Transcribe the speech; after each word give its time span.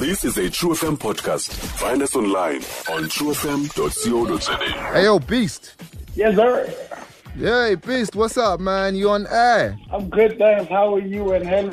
This 0.00 0.24
is 0.24 0.36
a 0.38 0.48
True 0.50 0.70
FM 0.70 0.96
podcast. 0.96 1.50
Find 1.52 2.02
us 2.02 2.16
online 2.16 2.56
on 2.90 3.04
truefm.co.za. 3.12 4.56
Hey, 4.56 5.04
yo, 5.04 5.18
Beast. 5.18 5.74
Yes, 6.14 6.34
sir. 6.36 6.72
Hey, 7.36 7.74
Beast, 7.76 8.16
what's 8.16 8.36
up, 8.38 8.60
man? 8.60 8.94
You 8.94 9.10
on 9.10 9.26
air? 9.28 9.78
I'm 9.92 10.08
good, 10.08 10.38
thanks. 10.38 10.70
How 10.70 10.94
are 10.94 11.00
you? 11.00 11.32
And 11.34 11.46
hello, 11.46 11.70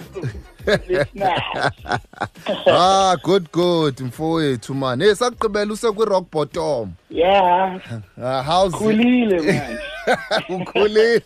listeners. 0.66 1.08
ah, 2.68 3.16
good, 3.24 3.52
good. 3.52 3.96
Mfowethu, 3.98 4.76
man. 4.76 5.00
Hey, 5.00 5.14
sakugqibela 5.16 5.72
usekwi-rock 5.74 6.30
bottom. 6.30 6.96
Yeah, 7.10 7.80
Uh, 8.22 8.44
how's 8.50 8.74
it? 8.74 8.78
kulile, 8.78 9.46
man. 9.46 9.80
Ukhulile. 10.50 11.22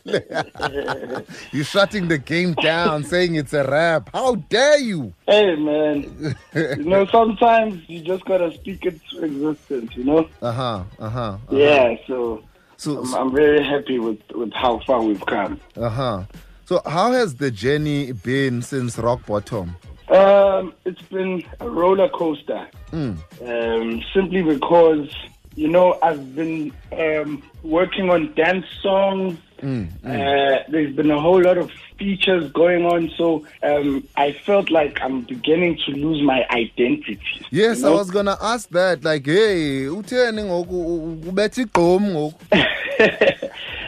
You're 1.52 1.64
shutting 1.66 2.08
the 2.08 2.18
game 2.18 2.54
down, 2.54 3.04
saying 3.04 3.36
it's 3.36 3.54
a 3.54 3.64
rap. 3.64 4.10
How 4.14 4.36
dare 4.36 4.80
you? 4.80 5.14
Hey, 5.28 5.56
man. 5.56 6.36
You 6.56 6.84
know, 6.84 7.06
sometimes 7.06 7.88
you 7.88 8.02
just 8.02 8.26
gotta 8.26 8.52
speak 8.54 8.86
it 8.86 9.00
to 9.12 9.24
existence. 9.24 9.96
You 9.96 10.04
know. 10.06 10.30
Uh-huh, 10.42 10.84
uh-huh. 11.00 11.20
uh-huh. 11.20 11.38
Yeah. 11.52 11.96
So 12.08 12.44
So, 12.78 13.04
I'm, 13.04 13.14
I'm 13.14 13.32
very 13.34 13.64
happy 13.64 14.00
with 14.00 14.20
with 14.34 14.52
how 14.54 14.80
far 14.80 15.02
we've 15.04 15.26
come. 15.26 15.60
uh-huh. 15.78 16.24
So 16.66 16.82
how 16.86 17.12
has 17.12 17.36
the 17.36 17.52
journey 17.52 18.14
been 18.14 18.62
since 18.62 18.98
rock 18.98 19.26
bottom? 19.26 19.76
Um, 20.10 20.74
it's 20.86 21.02
been 21.04 21.44
a 21.60 21.70
roller 21.70 22.10
coaster. 22.10 22.68
Mm. 22.92 23.18
Um, 23.46 24.04
simply 24.14 24.42
because 24.42 25.10
you 25.56 25.68
know 25.68 25.98
I've 26.02 26.36
been 26.36 26.72
um, 26.92 27.44
working 27.64 28.10
on 28.10 28.34
dance 28.34 28.66
songs. 28.82 29.38
Mm, 29.62 29.90
Uh, 30.04 30.64
there's 30.70 30.96
been 30.96 31.12
a 31.12 31.20
whole 31.22 31.40
lot 31.40 31.58
of 31.60 31.70
features 32.00 32.52
going 32.52 32.84
on, 32.84 33.12
so 33.16 33.46
um, 33.62 34.04
I 34.18 34.32
felt 34.32 34.72
like 34.72 35.00
I'm 35.02 35.22
beginning 35.22 35.78
to 35.86 35.92
lose 35.92 36.24
my 36.24 36.44
identity. 36.50 37.20
Yes, 37.52 37.82
you 37.82 37.88
I 37.88 37.92
was 37.92 38.10
gonna 38.10 38.38
ask 38.42 38.70
that. 38.72 39.04
Like, 39.04 39.26
hey, 39.28 39.86
utheni 39.86 40.44
ngoku 40.44 41.20
ubethe 41.30 41.62
igqom 41.62 42.04
ngoku? 42.10 42.34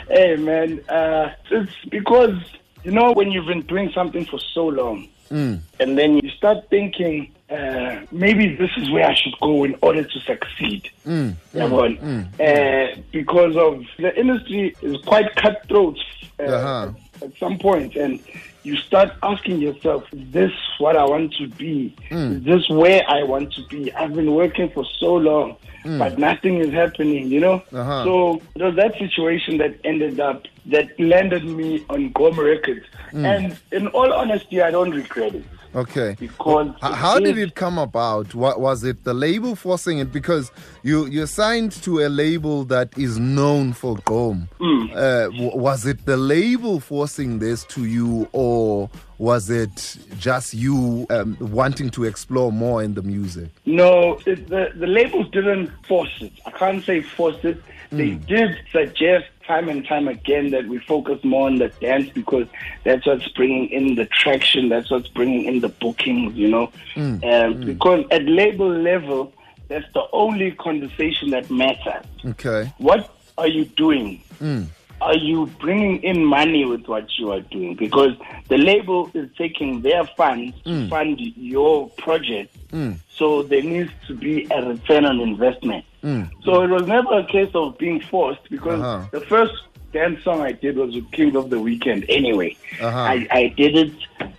hey 0.09 0.35
man, 0.35 0.79
uh, 0.89 1.31
it's 1.51 1.73
because 1.89 2.35
you 2.83 2.91
know 2.91 3.11
when 3.11 3.31
you've 3.31 3.47
been 3.47 3.61
doing 3.61 3.89
something 3.93 4.25
for 4.25 4.39
so 4.53 4.67
long, 4.67 5.07
Mm. 5.31 5.59
and 5.79 5.97
then 5.97 6.17
you 6.17 6.29
start 6.37 6.69
thinking 6.69 7.31
uh, 7.53 8.01
maybe 8.11 8.55
this 8.55 8.71
is 8.77 8.89
where 8.91 9.05
I 9.07 9.13
should 9.15 9.35
go 9.41 9.63
in 9.63 9.75
order 9.81 10.03
to 10.03 10.19
succeed. 10.21 10.89
Mm. 11.05 11.35
Yabona? 11.53 11.97
Uh, 12.39 13.01
because 13.11 13.55
of 13.55 13.83
the 13.97 14.11
industry 14.19 14.75
is 14.81 14.97
quite 15.05 15.35
cutthroat 15.35 15.97
uh, 16.39 16.43
Uh-huh. 16.43 16.91
at 17.25 17.31
some 17.37 17.57
point, 17.59 17.95
and 17.95 18.19
you 18.63 18.75
start 18.77 19.09
asking 19.21 19.59
yourself, 19.59 20.01
"Is 20.13 20.25
this 20.31 20.51
what 20.79 20.95
I 20.97 21.05
want 21.05 21.33
to 21.39 21.47
be? 21.63 21.93
Mm. 22.09 22.37
Is 22.37 22.43
this 22.43 22.69
where 22.69 23.01
I 23.07 23.23
want 23.23 23.53
to 23.53 23.61
be?" 23.67 23.91
I've 23.93 24.13
been 24.15 24.33
working 24.33 24.69
for 24.75 24.83
so 24.99 25.11
long, 25.15 25.55
but 26.01 26.17
nothing 26.17 26.55
is 26.65 26.71
happening. 26.81 27.27
You 27.27 27.41
know. 27.45 27.57
Mm. 27.71 27.79
Uh-huh. 27.79 28.03
So 28.07 28.41
it 28.55 28.61
was 28.67 28.75
that 28.81 28.93
situation 28.97 29.57
that 29.59 29.73
ended 29.83 30.19
up 30.19 30.39
that 30.73 30.87
landed 30.99 31.43
me 31.59 31.83
on 31.89 32.09
Gom 32.17 32.39
Records, 32.39 32.85
Mm. 33.13 33.25
and 33.33 33.45
in 33.77 33.87
all 33.97 34.11
honesty, 34.21 34.57
I 34.61 34.71
don't 34.71 34.91
regret 34.91 35.35
it 35.35 35.43
Okay. 35.75 36.15
because 36.19 36.73
How 36.81 37.19
did 37.19 37.37
it 37.37 37.55
come 37.55 37.77
about? 37.77 38.35
What 38.35 38.59
was 38.59 38.83
it 38.83 39.03
the 39.03 39.13
label 39.13 39.55
forcing 39.55 39.99
it? 39.99 40.11
Because 40.11 40.51
you 40.83 41.05
you're 41.07 41.27
signed 41.27 41.71
to 41.83 41.99
a 42.05 42.09
label 42.09 42.63
that 42.65 42.95
is 42.97 43.17
known 43.19 43.73
for 43.73 43.95
Gqom. 43.97 44.47
Uh, 44.93 45.23
w- 45.29 45.57
was 45.57 45.85
it 45.87 46.05
the 46.05 46.17
label 46.17 46.79
forcing 46.79 47.39
this 47.39 47.63
to 47.65 47.85
you, 47.85 48.27
or 48.31 48.89
was 49.17 49.49
it 49.49 49.97
just 50.19 50.53
you 50.53 51.07
um, 51.09 51.35
wanting 51.39 51.89
to 51.91 52.03
explore 52.03 52.51
more 52.51 52.83
in 52.83 52.93
the 52.93 53.01
music? 53.01 53.49
No, 53.65 54.19
it, 54.25 54.49
the 54.49 54.71
the 54.75 54.87
labels 54.87 55.29
didn't 55.31 55.71
force 55.87 56.21
it. 56.21 56.33
I 56.45 56.51
can't 56.51 56.83
say 56.83 57.01
force 57.01 57.43
it. 57.43 57.61
They 57.97 58.11
did 58.11 58.57
suggest 58.71 59.25
time 59.45 59.69
and 59.69 59.85
time 59.85 60.07
again 60.07 60.51
that 60.51 60.67
we 60.67 60.79
focus 60.79 61.23
more 61.23 61.47
on 61.47 61.57
the 61.57 61.69
dance 61.69 62.09
because 62.09 62.47
that's 62.83 63.05
what's 63.05 63.27
bringing 63.29 63.69
in 63.69 63.95
the 63.95 64.05
traction. 64.05 64.69
That's 64.69 64.89
what's 64.89 65.07
bringing 65.09 65.45
in 65.45 65.59
the 65.59 65.69
bookings. 65.69 66.35
You 66.35 66.49
know, 66.49 66.71
um, 66.95 67.61
because 67.65 68.05
at 68.11 68.23
label 68.25 68.69
level, 68.69 69.33
that's 69.67 69.91
the 69.93 70.05
only 70.11 70.51
conversation 70.51 71.29
that 71.31 71.49
matters. 71.49 72.05
Okay. 72.25 72.73
What 72.77 73.15
are 73.37 73.47
you 73.47 73.65
doing? 73.65 74.23
Mm. 74.39 74.67
Are 75.01 75.15
you 75.17 75.47
bringing 75.59 76.01
in 76.01 76.23
money 76.23 76.63
with 76.63 76.87
what 76.87 77.17
you 77.19 77.31
are 77.31 77.41
doing? 77.41 77.75
Because 77.75 78.13
the 78.47 78.57
label 78.57 79.11
is 79.13 79.29
taking 79.37 79.81
their 79.81 80.05
funds 80.15 80.55
to 80.63 80.87
fund 80.87 81.19
your 81.19 81.89
project. 81.89 82.55
Mm. 82.69 82.99
So 83.13 83.43
there 83.43 83.61
needs 83.61 83.91
to 84.07 84.15
be 84.15 84.47
a 84.49 84.65
return 84.65 85.05
on 85.05 85.19
investment. 85.19 85.83
Mm. 86.03 86.29
So 86.43 86.63
it 86.63 86.69
was 86.69 86.85
never 86.85 87.19
a 87.19 87.23
case 87.25 87.51
of 87.55 87.77
being 87.77 87.99
forced 88.01 88.49
because 88.49 88.81
Uh-huh. 88.81 89.07
the 89.11 89.21
first 89.21 89.53
dance 89.93 90.23
song 90.23 90.41
I 90.41 90.51
did 90.51 90.75
was 90.75 90.93
with 90.95 91.09
King 91.11 91.35
of 91.35 91.49
the 91.49 91.59
Weekend 91.59 92.05
anyway. 92.09 92.57
Uh-huh. 92.81 92.99
I, 92.99 93.27
I 93.31 93.47
did 93.55 93.75
it. 93.75 93.93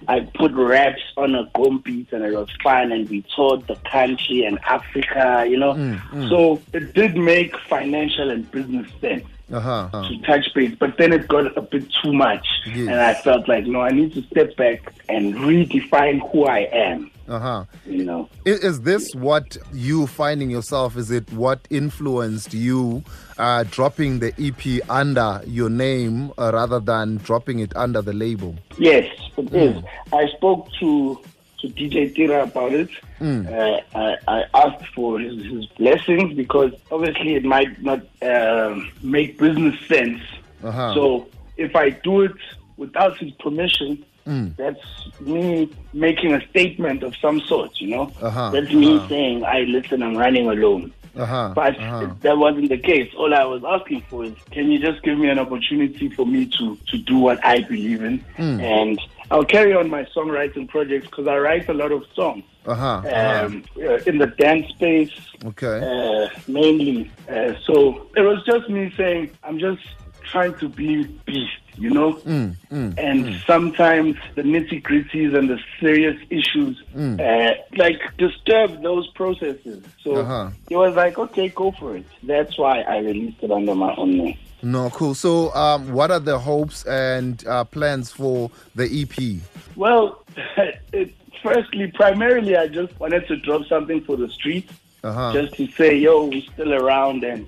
I 0.08 0.20
put 0.20 0.52
raps 0.52 1.00
on 1.16 1.34
a 1.34 1.44
gqom 1.54 1.82
beat 1.84 2.12
and 2.12 2.24
it 2.24 2.34
was 2.34 2.48
fun 2.62 2.92
and 2.92 3.08
we 3.08 3.22
toured 3.34 3.66
the 3.68 3.76
country 3.90 4.44
and 4.44 4.58
Africa, 4.64 5.46
you 5.48 5.56
know. 5.56 5.72
Mm, 5.74 6.28
So 6.28 6.60
it 6.72 6.92
did 6.94 7.16
make 7.16 7.56
financial 7.68 8.30
and 8.30 8.50
business 8.50 8.88
sense 9.00 9.24
Uh-huh. 9.52 9.88
uh-huh. 9.92 10.08
to 10.08 10.18
touch 10.22 10.46
base, 10.54 10.74
but 10.78 10.96
then 10.96 11.12
it 11.12 11.28
got 11.28 11.56
a 11.56 11.60
bit 11.60 11.84
too 12.02 12.12
much. 12.12 12.46
Yes. 12.66 12.88
And 12.88 13.00
I 13.00 13.12
felt 13.14 13.46
like, 13.46 13.66
no, 13.66 13.82
I 13.82 13.90
need 13.90 14.14
to 14.14 14.22
step 14.22 14.56
back 14.56 14.92
and 15.08 15.34
redefine 15.34 16.20
who 16.32 16.46
I 16.46 16.60
am, 16.72 17.10
Uh-huh. 17.28 17.64
you 17.86 18.04
know. 18.04 18.28
I- 18.46 18.50
Is 18.50 18.80
this 18.80 19.14
what 19.14 19.56
you 19.72 20.06
finding 20.06 20.48
yourself? 20.50 20.96
Is 20.96 21.10
it 21.10 21.30
what 21.32 21.60
influenced 21.70 22.54
you 22.54 23.04
uh, 23.38 23.64
dropping 23.70 24.20
the 24.20 24.32
EP 24.38 24.80
under 24.88 25.42
your 25.46 25.68
name 25.70 26.32
uh, 26.38 26.50
rather 26.54 26.80
than 26.80 27.18
dropping 27.18 27.58
it 27.58 27.76
under 27.76 28.00
the 28.00 28.14
label? 28.14 28.54
Yes, 28.78 29.06
it 29.36 29.52
is. 29.52 29.76
Mm. 29.76 29.84
I 30.12 30.26
spoke 30.36 30.68
to 30.80 31.20
to 31.60 31.68
DJ 31.70 32.14
Tira 32.14 32.42
about 32.42 32.72
it. 32.72 32.90
Mm. 33.24 33.42
Uh, 33.50 33.80
I, 33.94 34.16
I 34.36 34.44
asked 34.64 34.86
for 34.94 35.18
his, 35.18 35.36
his 35.52 35.66
blessings 35.80 36.34
because 36.34 36.72
obviously 36.90 37.34
it 37.36 37.44
might 37.44 37.72
not 37.82 38.00
um 38.22 38.90
make 39.02 39.38
business 39.38 39.76
sense. 39.92 40.20
Uh-huh. 40.62 40.94
So 40.94 41.28
if 41.56 41.74
I 41.74 41.90
do 41.90 42.22
it 42.22 42.36
without 42.76 43.16
his 43.18 43.32
permission, 43.44 44.04
Mm. 44.26 44.56
that's 44.56 44.80
me 45.20 45.68
making 45.92 46.32
a 46.32 46.40
statement 46.48 47.02
of 47.02 47.14
some 47.16 47.40
sort, 47.40 47.78
you 47.78 47.88
know? 47.88 48.10
Uh-huh, 48.22 48.50
That's 48.54 48.72
me 48.72 48.96
uh-huh. 48.96 49.08
saying, 49.10 49.44
I 49.44 49.60
listen, 49.76 50.02
I'm 50.02 50.16
running 50.16 50.48
alone. 50.48 50.94
Uh-huh. 51.14 51.52
But 51.54 51.78
uh-huh. 51.78 52.14
that 52.22 52.38
wasn't 52.38 52.70
the 52.70 52.78
case. 52.78 53.12
All 53.18 53.34
I 53.34 53.44
was 53.44 53.62
asking 53.64 54.00
for 54.08 54.24
is, 54.24 54.34
can 54.50 54.70
you 54.70 54.78
just 54.78 55.02
give 55.02 55.18
me 55.18 55.28
an 55.28 55.38
opportunity 55.38 56.08
for 56.08 56.26
me 56.26 56.46
to, 56.46 56.76
to 56.90 56.98
do 56.98 57.18
what 57.18 57.44
I 57.44 57.60
believe 57.62 58.02
in? 58.02 58.18
Hmm. 58.36 58.60
And 58.60 58.98
I'll 59.30 59.44
carry 59.44 59.74
on 59.74 59.88
my 59.90 60.04
songwriting 60.14 60.68
projects 60.68 61.06
because 61.06 61.26
I 61.26 61.38
write 61.38 61.68
a 61.68 61.74
lot 61.74 61.92
of 61.92 62.04
songs 62.14 62.44
Uh-huh. 62.66 62.84
uh-huh. 63.04 63.46
um, 63.46 63.64
uh, 63.76 63.96
in 64.06 64.18
the 64.18 64.26
dance 64.38 64.68
space 64.70 65.12
Okay. 65.44 65.78
uh, 65.82 66.28
mainly. 66.48 67.10
Uh, 67.28 67.52
so 67.66 68.06
it 68.16 68.22
was 68.22 68.42
just 68.46 68.68
me 68.70 68.92
saying, 68.96 69.30
I'm 69.42 69.58
just 69.58 69.82
trying 70.30 70.54
to 70.58 70.68
be 70.68 71.04
beast, 71.26 71.52
you 71.76 71.90
know? 71.90 72.14
Mm, 72.24 72.56
mm, 72.72 72.94
and 72.98 73.42
sometimes 73.46 74.16
the 74.34 74.42
nitty 74.42 74.82
gritties 74.82 75.36
and 75.36 75.48
the 75.50 75.58
serious 75.80 76.18
issues 76.30 76.82
uh, 77.20 77.50
like 77.76 78.00
disturb 78.16 78.82
those 78.82 79.06
processes. 79.08 79.82
So 80.02 80.16
Uh-huh. 80.20 80.50
he 80.68 80.76
was 80.76 80.94
like, 80.96 81.18
okay, 81.18 81.48
go 81.50 81.72
for 81.72 81.96
it. 81.96 82.06
That's 82.22 82.56
why 82.58 82.80
I 82.82 82.98
released 82.98 83.42
it 83.42 83.50
under 83.50 83.74
my 83.74 83.94
own 83.96 84.16
name. 84.16 84.38
No, 84.64 84.90
cool. 84.90 85.14
So, 85.14 85.54
um, 85.54 85.92
what 85.92 86.10
are 86.10 86.18
the 86.20 86.38
hopes 86.38 86.84
and 86.86 87.46
uh, 87.46 87.64
plans 87.64 88.10
for 88.10 88.50
the 88.74 88.86
EP? 89.02 89.40
Well, 89.76 90.24
it, 90.92 91.14
firstly, 91.42 91.92
primarily, 91.92 92.56
I 92.56 92.68
just 92.68 92.98
wanted 92.98 93.28
to 93.28 93.36
drop 93.36 93.66
something 93.66 94.00
for 94.02 94.16
the 94.16 94.28
streets, 94.28 94.72
Uh-huh. 95.04 95.32
just 95.34 95.54
to 95.56 95.66
say, 95.72 95.96
yo, 95.96 96.24
we're 96.26 96.40
still 96.42 96.72
around 96.72 97.24
and 97.24 97.46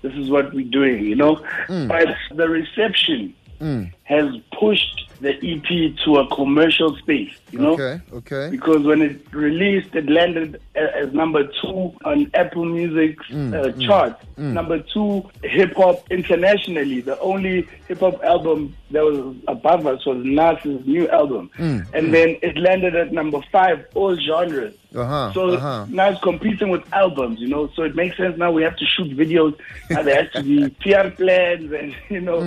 this 0.00 0.14
is 0.14 0.30
what 0.30 0.52
we're 0.54 0.64
doing, 0.70 1.04
you 1.04 1.16
know? 1.16 1.36
But 1.68 2.16
the 2.34 2.48
reception 2.48 3.34
Mm. 3.60 3.92
Has 4.04 4.26
pushed 4.58 5.10
the 5.20 5.34
EP 5.36 5.96
to 6.04 6.16
a 6.16 6.34
commercial 6.34 6.96
space, 6.98 7.32
you 7.50 7.58
know? 7.58 7.72
Okay. 7.72 8.00
Okay. 8.12 8.50
because 8.50 8.84
when 8.84 9.00
it 9.00 9.20
released, 9.32 9.94
it 9.94 10.08
landed 10.08 10.60
as 10.74 11.12
number 11.12 11.44
two 11.62 11.92
on 12.04 12.30
Apple 12.34 12.66
Music's 12.66 13.26
mm, 13.28 13.54
uh, 13.54 13.72
mm, 13.72 13.86
chart. 13.86 14.20
Mm. 14.36 14.52
Number 14.52 14.80
two 14.80 15.28
hip 15.42 15.74
hop 15.76 16.10
internationally. 16.10 17.00
The 17.00 17.18
only 17.20 17.66
hip 17.88 18.00
hop 18.00 18.22
album 18.22 18.76
that 18.90 19.02
was 19.02 19.36
above 19.48 19.86
us 19.86 20.04
was 20.04 20.24
Nas's 20.24 20.86
new 20.86 21.08
album, 21.08 21.50
and 21.58 22.12
then 22.12 22.36
it 22.42 22.56
landed 22.58 22.94
at 22.94 23.12
number 23.12 23.40
five, 23.50 23.86
all 23.94 24.16
genres. 24.16 24.74
Uh-huh. 24.94 25.32
So 25.32 25.54
uh-huh. 25.54 25.86
now 25.88 26.10
it's 26.10 26.20
competing 26.20 26.68
with 26.68 26.84
albums, 26.92 27.40
you 27.40 27.48
know. 27.48 27.68
So 27.74 27.82
it 27.82 27.96
makes 27.96 28.16
sense 28.16 28.38
now 28.38 28.52
we 28.52 28.62
have 28.62 28.76
to 28.76 28.86
shoot 28.86 29.16
videos. 29.16 29.58
There 29.88 30.22
has 30.22 30.32
to 30.32 30.42
be 30.42 30.68
PR 30.82 31.08
plans, 31.10 31.72
and 31.72 31.94
you 32.08 32.20
know. 32.20 32.40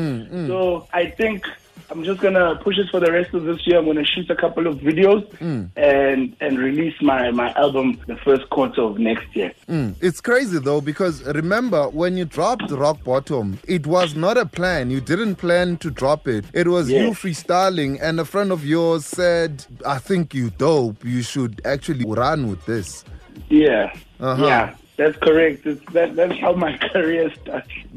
So 0.47 0.87
I 0.93 1.07
think 1.07 1.46
I'm 1.89 2.03
just 2.03 2.19
gonna 2.19 2.55
push 2.63 2.77
it 2.77 2.89
for 2.89 2.99
the 2.99 3.11
rest 3.11 3.33
of 3.33 3.43
this 3.45 3.65
year. 3.65 3.77
I'm 3.79 3.85
gonna 3.85 4.03
shoot 4.05 4.29
a 4.29 4.35
couple 4.35 4.67
of 4.67 4.75
videos 4.79 5.25
Mm. 5.37 5.69
and 5.77 6.35
and 6.41 6.59
release 6.59 6.95
my 7.01 7.31
my 7.31 7.53
album 7.53 7.99
the 8.07 8.17
first 8.17 8.49
quarter 8.49 8.81
of 8.81 8.99
next 8.99 9.33
year. 9.35 9.53
Mm. 9.69 9.95
It's 10.01 10.19
crazy 10.19 10.59
though 10.59 10.81
because 10.81 11.23
remember 11.23 11.87
when 11.89 12.17
you 12.17 12.25
dropped 12.25 12.69
Rock 12.71 13.03
Bottom, 13.03 13.59
it 13.67 13.87
was 13.87 14.15
not 14.15 14.37
a 14.37 14.45
plan. 14.45 14.91
You 14.91 14.99
didn't 15.01 15.35
plan 15.35 15.77
to 15.77 15.89
drop 15.89 16.27
it. 16.27 16.43
It 16.53 16.67
was 16.67 16.89
you 16.89 17.11
freestyling, 17.11 17.97
and 18.01 18.19
a 18.19 18.25
friend 18.25 18.51
of 18.51 18.65
yours 18.65 19.05
said, 19.05 19.65
"I 19.85 19.97
think 19.99 20.33
you 20.33 20.49
dope. 20.49 21.05
You 21.05 21.21
should 21.21 21.61
actually 21.65 22.05
run 22.05 22.49
with 22.49 22.65
this." 22.65 23.05
Yeah, 23.49 23.93
Uh-huh. 24.19 24.45
yeah, 24.45 24.73
that's 24.97 25.17
correct. 25.17 25.65
It's, 25.65 25.81
that 25.93 26.15
that's 26.15 26.37
how 26.39 26.53
my 26.53 26.75
career 26.91 27.31
started. 27.41 27.87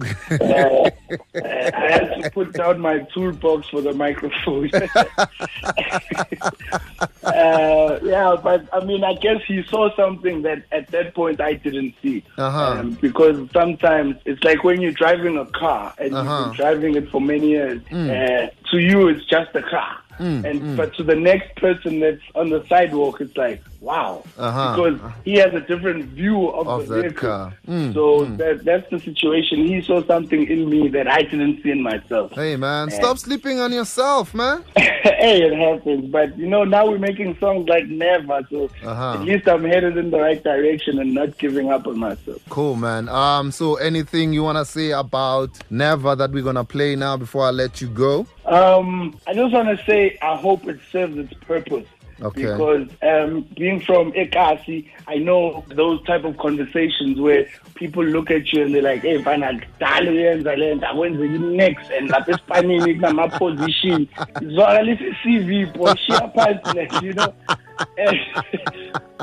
uh, 0.41 0.91
I 1.35 1.91
had 1.91 2.23
to 2.23 2.31
put 2.33 2.53
down 2.53 2.79
my 2.81 2.99
toolbox 3.15 3.69
for 3.69 3.81
the 3.81 3.93
microphone. 3.95 4.71
uh, 7.25 7.99
yeah, 8.03 8.37
but 8.43 8.69
I 8.73 8.85
mean, 8.85 9.05
I 9.05 9.15
guess 9.15 9.43
he 9.47 9.63
saw 9.65 9.95
something 9.97 10.43
that 10.43 10.65
at 10.73 10.89
that 10.89 11.15
point 11.15 11.41
I 11.41 11.55
didn't 11.55 11.95
see. 12.03 12.23
Uh-huh. 12.37 12.79
Um, 12.81 12.93
because 13.01 13.49
sometimes 13.53 14.17
it's 14.25 14.43
like 14.45 14.65
when 14.65 14.81
you're 14.81 14.93
driving 14.93 15.37
a 15.39 15.47
car 15.47 15.95
and 15.99 16.15
Uh-huh. 16.15 16.23
you've 16.39 16.49
been 16.49 16.57
driving 16.57 16.95
it 16.97 17.11
for 17.11 17.21
many 17.21 17.49
years. 17.51 17.81
Uh, 17.93 18.49
to 18.71 18.79
you, 18.79 19.09
it's 19.09 19.25
just 19.25 19.55
a 19.55 19.63
car. 19.63 19.97
Mm, 20.21 20.45
and 20.45 20.77
but 20.77 20.95
to 20.97 21.03
the 21.03 21.17
next 21.17 21.57
person 21.57 22.01
that's 22.01 22.21
on 22.35 22.51
the 22.51 22.65
sidewalk, 22.69 23.21
it's 23.21 23.37
like 23.37 23.63
wow, 23.81 24.23
Uh-huh. 24.37 24.75
because 24.77 25.01
he 25.25 25.35
has 25.37 25.55
a 25.55 25.61
different 25.61 26.05
view 26.05 26.49
of, 26.51 26.69
Of 26.69 26.89
the 26.89 27.01
vehicle. 27.03 27.29
car. 27.31 27.55
Mm, 27.67 27.95
so 27.95 28.27
That, 28.37 28.63
that's 28.65 28.89
the 28.91 29.01
situation. 29.01 29.65
He 29.67 29.81
saw 29.81 30.05
something 30.05 30.47
in 30.47 30.69
me 30.69 30.89
that 30.89 31.09
I 31.09 31.23
didn't 31.23 31.63
see 31.63 31.71
in 31.71 31.83
myself. 31.83 32.33
Hey 32.35 32.57
man, 32.57 32.91
stop 32.91 33.17
sleeping 33.19 33.59
on 33.59 33.73
yourself, 33.73 34.35
man. 34.35 34.63
hey, 34.77 35.41
it 35.43 35.55
happens. 35.57 36.11
But 36.11 36.37
you 36.39 36.47
know, 36.47 36.65
now 36.65 36.87
we're 36.89 36.99
making 36.99 37.39
songs 37.39 37.69
like 37.69 37.87
Never, 37.87 38.47
so 38.51 38.69
Uh-huh. 38.85 39.15
at 39.15 39.23
least 39.23 39.49
I'm 39.49 39.65
headed 39.65 39.97
in 39.97 40.11
the 40.11 40.19
right 40.21 40.43
direction 40.45 40.99
and 40.99 41.15
not 41.15 41.39
giving 41.39 41.71
up 41.71 41.87
on 41.87 41.99
myself. 41.99 42.41
Cool, 42.51 42.77
man. 42.77 43.09
Um, 43.09 43.51
so 43.51 43.77
anything 43.77 44.35
you 44.35 44.43
wanna 44.43 44.67
say 44.67 44.91
about 44.91 45.51
Never 45.71 46.15
that 46.17 46.31
we're 46.33 46.45
gonna 46.45 46.65
play 46.65 46.97
now 46.97 47.17
before 47.17 47.47
I 47.47 47.51
let 47.51 47.81
you 47.81 47.89
go? 47.89 48.27
Um, 48.51 49.17
I 49.29 49.33
just 49.33 49.55
want 49.55 49.79
to 49.79 49.85
say 49.87 50.19
I 50.21 50.37
hope 50.37 50.67
it 50.67 50.81
serves 50.91 51.17
its 51.17 51.33
purpose. 51.35 51.87
Okay. 52.21 52.43
Because 52.43 52.89
um, 53.01 53.49
being 53.57 53.81
from 53.81 54.13
Ekasi, 54.13 54.91
I 55.07 55.17
know 55.17 55.65
those 55.69 56.03
type 56.05 56.25
of 56.25 56.37
conversations 56.37 57.19
where 57.19 57.47
people 57.77 58.05
look 58.05 58.31
at 58.31 58.53
you 58.53 58.63
and 58.65 58.75
they're 58.75 58.83
like, 58.83 59.01
hey, 59.01 59.23
fana, 59.23 59.65
dalo 59.81 60.13
yenza 60.13 60.59
le 60.59 60.75
nto, 60.75 60.87
akwenze 60.87 61.23
yini 61.23 61.57
next 61.57 61.91
and 61.91 62.11
lapha 62.11 62.33
esipanini 62.35 62.95
kunama-position 62.95 64.07
zwakalisa 64.43 65.05
i-cv 65.05 65.73
boy 65.73 65.95
shiya 65.95 66.33
phansi 66.35 66.75
like, 66.75 67.03
you 67.03 67.13
know 67.15 67.33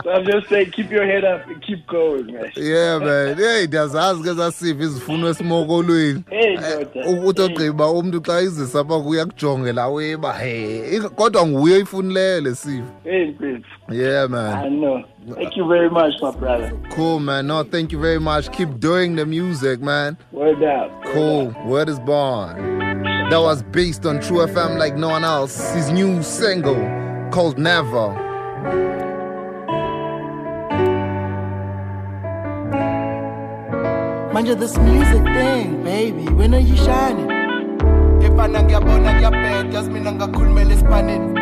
so 0.04 0.12
i'm 0.12 0.26
just 0.26 0.48
saying 0.50 0.72
keep 0.72 0.92
your 0.92 1.06
head 1.06 1.24
up 1.26 1.48
and 1.48 1.62
keep 1.62 1.86
going 1.88 2.26
man 2.34 2.52
Yeah 2.56 3.00
man. 3.00 3.38
Hey, 3.38 3.68
ndiyazazi 3.68 4.24
ke 4.24 4.34
zasiva 4.34 4.84
izifuno 4.84 5.30
esimokolweni. 5.30 6.24
Hey, 6.30 6.58
ndoda. 6.58 6.88
Eh, 6.94 7.10
ukuthi 7.14 7.42
ogqiba 7.42 7.90
umuntu 7.92 8.22
xa 8.22 8.42
izisa 8.42 8.80
apha 8.80 9.00
kuya 9.00 9.26
kujonge 9.26 9.74
la 9.74 9.88
weba 9.88 10.34
hey 10.34 11.00
kodwa 11.00 11.48
nguye 11.48 11.76
oyifunileyo 11.76 12.42
lesivo. 12.42 12.88
hey 13.04 13.32
Prince. 13.32 13.68
Yeah 13.92 14.30
man. 14.30 14.66
i 14.66 14.70
know 14.70 15.04
thank 15.36 15.58
you 15.58 15.68
very 15.68 15.90
much 15.90 16.14
my 16.22 16.32
brother 16.32 16.72
Cool 16.96 17.20
man. 17.20 17.48
No, 17.48 17.64
thank 17.64 17.92
you 17.92 18.00
very 18.00 18.20
much. 18.20 18.50
Keep 18.52 18.80
doing 18.80 19.16
the 19.16 19.26
music, 19.26 19.82
man. 19.82 20.18
word 20.32 20.64
up 20.64 20.92
Word 21.06 21.14
Cool. 21.14 21.48
up. 21.48 21.66
Word 21.66 21.90
is 21.90 22.00
born. 22.00 22.78
That 23.30 23.42
was 23.42 23.64
Beast 23.64 24.06
on 24.06 24.20
True 24.22 24.46
FM 24.48 24.78
like 24.78 24.96
no 24.96 25.10
one 25.10 25.24
else. 25.26 25.74
His 25.74 25.92
new 25.92 26.24
single 26.24 26.80
called 27.32 27.58
Never. 27.58 28.27
Manje 34.34 34.58
this 34.60 34.78
music 34.78 35.24
thing, 35.24 35.84
baby, 35.84 36.26
when 36.34 36.54
are 36.54 36.60
you 36.60 36.76
shining? 36.78 37.30
If 38.22 38.32
efana 38.32 38.64
ngiyabona 38.64 39.14
kuyabheda 39.14 39.74
yazi 39.78 39.90
mina 39.90 40.12
ngakhulumela 40.12 40.74
esipanini 40.74 41.34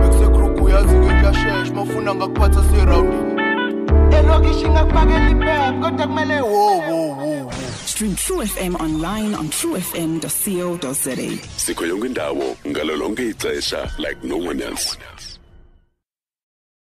bekusekruku 0.00 0.68
yazi 0.68 0.88
ke 0.94 1.00
kuyashesha 1.20 1.74
mafuna 1.74 2.14
ngakuphatha 2.14 2.62
serawundini 2.70 3.42
elokishi 4.18 4.68
ngakubakela 4.68 5.30
iphepha 5.30 5.72
kodwa 5.72 6.06
kumele 6.06 6.40
wo 6.40 6.78
wo 6.78 7.08
wo 7.18 7.52
Stream 7.86 8.14
True 8.16 8.46
FM 8.46 8.74
online 8.80 9.34
on 9.34 9.48
truefm.co.za. 9.48 11.16
sikho 11.56 11.86
yonke 11.86 12.06
indawo 12.06 12.56
ngalo 12.68 12.96
lonke 12.96 13.28
ixesha 13.28 13.90
like 13.98 14.22
no 14.24 14.36
one 14.36 14.60
else 14.62 14.98